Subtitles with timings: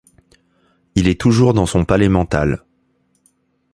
[0.95, 2.65] Il est toujours dans son palais mental.